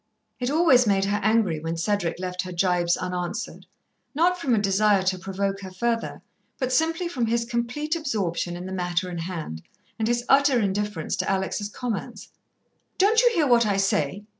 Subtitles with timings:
[0.39, 3.67] It always made her angry when Cedric left her gibes unanswered,
[4.15, 6.23] not from a desire to provoke her further,
[6.57, 9.61] but simply from his complete absorption in the matter in hand,
[9.99, 12.29] and his utter indifference to Alex's comments.
[12.97, 14.23] "Don't you hear what I say?"